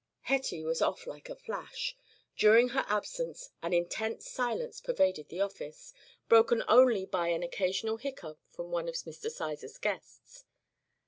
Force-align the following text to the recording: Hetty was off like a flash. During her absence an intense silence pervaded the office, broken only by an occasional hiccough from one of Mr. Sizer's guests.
Hetty 0.21 0.63
was 0.63 0.81
off 0.81 1.05
like 1.05 1.29
a 1.29 1.35
flash. 1.35 1.95
During 2.35 2.69
her 2.69 2.83
absence 2.87 3.51
an 3.61 3.71
intense 3.71 4.27
silence 4.27 4.81
pervaded 4.81 5.29
the 5.29 5.41
office, 5.41 5.93
broken 6.27 6.63
only 6.67 7.05
by 7.05 7.27
an 7.27 7.43
occasional 7.43 7.97
hiccough 7.99 8.39
from 8.49 8.71
one 8.71 8.89
of 8.89 8.95
Mr. 8.95 9.29
Sizer's 9.29 9.77
guests. 9.77 10.45